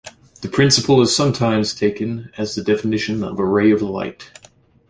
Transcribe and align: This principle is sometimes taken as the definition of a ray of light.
This 0.41 0.49
principle 0.49 0.99
is 1.03 1.15
sometimes 1.15 1.75
taken 1.75 2.31
as 2.35 2.55
the 2.55 2.63
definition 2.63 3.23
of 3.23 3.37
a 3.37 3.45
ray 3.45 3.69
of 3.69 3.83
light. 3.83 4.31